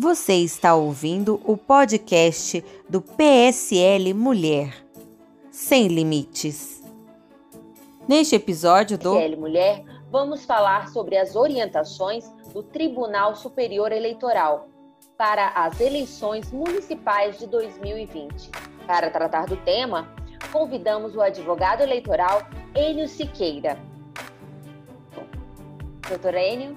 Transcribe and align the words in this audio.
Você 0.00 0.34
está 0.34 0.76
ouvindo 0.76 1.40
o 1.44 1.56
podcast 1.56 2.64
do 2.88 3.02
PSL 3.02 4.14
Mulher, 4.14 4.72
Sem 5.50 5.88
Limites. 5.88 6.84
Neste 8.06 8.36
episódio 8.36 8.96
do 8.96 9.14
PSL 9.14 9.36
Mulher, 9.36 9.84
vamos 10.08 10.44
falar 10.44 10.86
sobre 10.90 11.16
as 11.16 11.34
orientações 11.34 12.30
do 12.52 12.62
Tribunal 12.62 13.34
Superior 13.34 13.90
Eleitoral 13.90 14.68
para 15.16 15.48
as 15.48 15.80
eleições 15.80 16.52
municipais 16.52 17.36
de 17.36 17.48
2020. 17.48 18.52
Para 18.86 19.10
tratar 19.10 19.46
do 19.46 19.56
tema, 19.56 20.08
convidamos 20.52 21.16
o 21.16 21.20
advogado 21.20 21.80
eleitoral 21.80 22.46
Enio 22.72 23.08
Siqueira. 23.08 23.76
Doutor 26.08 26.34
Enio, 26.34 26.76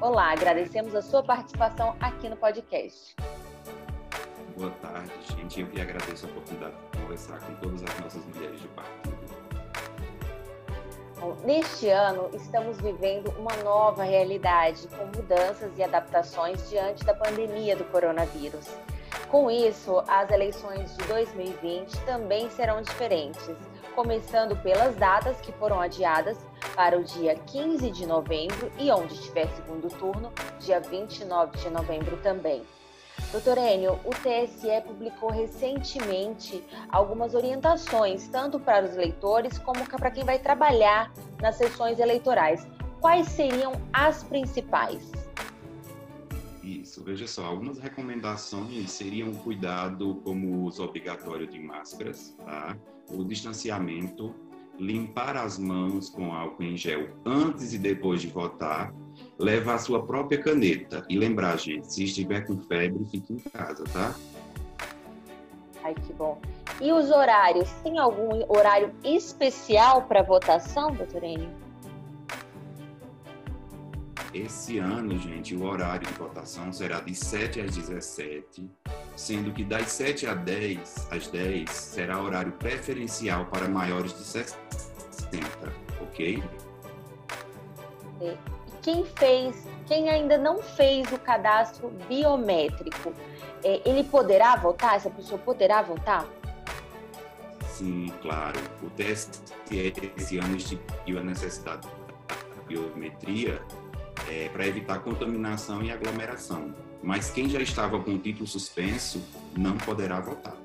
Olá, 0.00 0.32
agradecemos 0.32 0.94
a 0.94 1.00
sua 1.00 1.22
participação 1.22 1.96
aqui 2.00 2.28
no 2.28 2.36
podcast. 2.36 3.14
Boa 4.56 4.70
tarde, 4.82 5.10
gente. 5.36 5.60
Eu 5.60 5.66
que 5.68 5.80
agradeço 5.80 6.26
a 6.26 6.28
oportunidade 6.30 6.74
de 6.92 7.00
conversar 7.00 7.40
com 7.40 7.54
todas 7.54 7.82
as 7.82 8.00
nossas 8.00 8.24
mulheres 8.26 8.60
de 8.60 8.68
partido. 8.68 9.14
Bom, 11.18 11.36
neste 11.44 11.88
ano, 11.88 12.28
estamos 12.34 12.76
vivendo 12.80 13.30
uma 13.38 13.54
nova 13.62 14.02
realidade, 14.02 14.88
com 14.88 15.06
mudanças 15.06 15.70
e 15.78 15.82
adaptações 15.82 16.68
diante 16.68 17.04
da 17.04 17.14
pandemia 17.14 17.76
do 17.76 17.84
coronavírus. 17.84 18.68
Com 19.30 19.50
isso, 19.50 20.02
as 20.08 20.30
eleições 20.30 20.94
de 20.96 21.04
2020 21.06 21.98
também 22.00 22.50
serão 22.50 22.82
diferentes, 22.82 23.48
começando 23.94 24.56
pelas 24.56 24.96
datas 24.96 25.40
que 25.40 25.52
foram 25.52 25.80
adiadas 25.80 26.36
para 26.74 26.98
o 26.98 27.04
dia 27.04 27.36
15 27.36 27.90
de 27.90 28.06
novembro 28.06 28.70
e 28.78 28.90
onde 28.90 29.20
tiver 29.22 29.48
segundo 29.54 29.88
turno, 29.88 30.32
dia 30.60 30.80
29 30.80 31.56
de 31.58 31.70
novembro 31.70 32.16
também. 32.18 32.62
Doutor 33.30 33.58
Enio, 33.58 33.98
o 34.04 34.10
TSE 34.10 34.80
publicou 34.86 35.30
recentemente 35.30 36.62
algumas 36.88 37.34
orientações, 37.34 38.28
tanto 38.28 38.58
para 38.58 38.84
os 38.84 38.92
eleitores 38.94 39.58
como 39.58 39.84
para 39.86 40.10
quem 40.10 40.24
vai 40.24 40.38
trabalhar 40.38 41.12
nas 41.40 41.56
sessões 41.56 41.98
eleitorais. 41.98 42.66
Quais 43.00 43.28
seriam 43.28 43.72
as 43.92 44.24
principais? 44.24 45.12
Isso, 46.62 47.04
veja 47.04 47.26
só, 47.26 47.44
algumas 47.44 47.78
recomendações 47.78 48.90
seriam 48.90 49.32
cuidado 49.34 50.20
como 50.24 50.48
o 50.48 50.62
uso 50.64 50.82
obrigatório 50.82 51.46
de 51.46 51.60
máscaras, 51.60 52.34
tá? 52.44 52.76
o 53.10 53.22
distanciamento, 53.22 54.34
limpar 54.78 55.36
as 55.36 55.58
mãos 55.58 56.08
com 56.08 56.32
álcool 56.32 56.62
em 56.62 56.76
gel 56.76 57.08
antes 57.24 57.72
e 57.72 57.78
depois 57.78 58.20
de 58.20 58.28
votar, 58.28 58.92
levar 59.38 59.74
a 59.74 59.78
sua 59.78 60.04
própria 60.04 60.42
caneta 60.42 61.04
e 61.08 61.18
lembrar, 61.18 61.58
gente, 61.58 61.92
se 61.92 62.04
estiver 62.04 62.46
com 62.46 62.58
febre, 62.58 63.04
fique 63.04 63.32
em 63.32 63.38
casa, 63.38 63.84
tá? 63.84 64.14
Ai, 65.82 65.94
que 65.94 66.12
bom. 66.12 66.40
E 66.80 66.92
os 66.92 67.10
horários? 67.10 67.70
Tem 67.82 67.98
algum 67.98 68.44
horário 68.48 68.92
especial 69.04 70.02
para 70.02 70.22
votação, 70.22 70.92
doutor 70.92 71.22
Enio? 71.22 71.50
Esse 74.32 74.78
ano, 74.78 75.16
gente, 75.18 75.54
o 75.54 75.64
horário 75.64 76.06
de 76.08 76.14
votação 76.14 76.72
será 76.72 77.00
de 77.00 77.14
7 77.14 77.60
às 77.60 77.76
17 77.76 78.68
sendo 79.16 79.52
que 79.52 79.64
das 79.64 79.92
7 79.92 80.26
às 80.26 80.40
10, 80.40 81.08
às 81.10 81.26
10 81.28 81.70
será 81.70 82.20
horário 82.20 82.52
preferencial 82.52 83.46
para 83.46 83.68
maiores 83.68 84.12
de 84.12 84.24
60, 84.24 84.63
ok? 86.00 86.42
E 88.20 88.38
quem 88.82 89.04
fez, 89.04 89.66
quem 89.86 90.08
ainda 90.08 90.38
não 90.38 90.62
fez 90.62 91.10
o 91.12 91.18
cadastro 91.18 91.90
biométrico, 92.08 93.12
é, 93.62 93.80
ele 93.88 94.04
poderá 94.04 94.56
votar? 94.56 94.96
Essa 94.96 95.10
pessoa 95.10 95.38
poderá 95.38 95.82
votar? 95.82 96.26
Sim, 97.68 98.12
claro. 98.22 98.60
O 98.82 98.90
TSE 98.90 99.30
esse 100.16 100.38
ano 100.38 100.56
instituiu 100.56 101.18
a 101.18 101.22
necessidade 101.22 101.88
da 102.26 102.62
biometria 102.68 103.60
é, 104.30 104.48
para 104.50 104.66
evitar 104.66 105.00
contaminação 105.00 105.82
e 105.82 105.90
aglomeração 105.90 106.74
mas 107.04 107.30
quem 107.30 107.48
já 107.50 107.60
estava 107.60 108.00
com 108.00 108.12
o 108.12 108.18
título 108.18 108.46
suspenso 108.46 109.22
não 109.54 109.76
poderá 109.76 110.20
votar. 110.20 110.56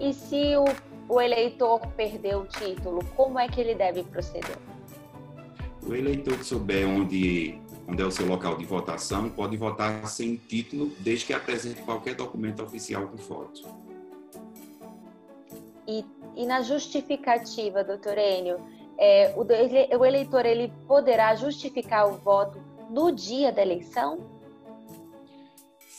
E 0.00 0.12
se 0.12 0.56
o, 0.56 0.64
o 1.08 1.20
eleitor 1.20 1.80
perder 1.96 2.36
o 2.36 2.46
título, 2.46 3.04
como 3.16 3.38
é 3.38 3.48
que 3.48 3.60
ele 3.60 3.74
deve 3.74 4.02
proceder? 4.04 4.56
O 5.86 5.94
eleitor 5.94 6.36
que 6.36 6.44
souber 6.44 6.86
onde, 6.86 7.60
onde 7.88 8.02
é 8.02 8.04
o 8.04 8.10
seu 8.10 8.26
local 8.26 8.56
de 8.56 8.64
votação 8.64 9.30
pode 9.30 9.56
votar 9.56 10.06
sem 10.08 10.36
título, 10.36 10.90
desde 10.98 11.26
que 11.26 11.32
apresente 11.32 11.80
qualquer 11.82 12.14
documento 12.14 12.62
oficial 12.62 13.06
com 13.06 13.16
foto. 13.16 13.62
E, 15.86 16.04
e 16.34 16.44
na 16.44 16.62
justificativa, 16.62 17.84
doutor 17.84 18.18
Enio, 18.18 18.58
é, 18.98 19.32
o, 19.36 19.42
o 19.98 20.04
eleitor 20.04 20.44
ele 20.44 20.72
poderá 20.88 21.34
justificar 21.36 22.08
o 22.08 22.16
voto 22.16 22.58
no 22.90 23.12
dia 23.12 23.52
da 23.52 23.62
eleição? 23.62 24.18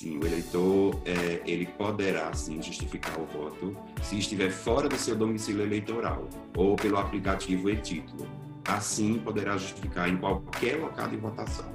Sim, 0.00 0.18
o 0.18 0.26
eleitor 0.26 0.98
é, 1.04 1.42
ele 1.44 1.66
poderá 1.66 2.32
sim 2.32 2.62
justificar 2.62 3.20
o 3.20 3.26
voto 3.26 3.76
se 4.02 4.18
estiver 4.18 4.50
fora 4.50 4.88
do 4.88 4.96
seu 4.96 5.14
domicílio 5.14 5.62
eleitoral 5.62 6.26
ou 6.56 6.74
pelo 6.74 6.96
aplicativo 6.96 7.68
e-título. 7.68 8.26
Assim, 8.66 9.18
poderá 9.18 9.58
justificar 9.58 10.08
em 10.08 10.16
qualquer 10.16 10.80
local 10.80 11.06
de 11.06 11.18
votação. 11.18 11.66